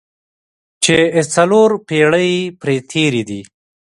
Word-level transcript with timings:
چې 0.83 0.95
څلور 1.33 1.69
پېړۍ 1.87 2.31
پرې 2.61 2.75
تېرې 2.89 3.23
دي. 3.29 3.41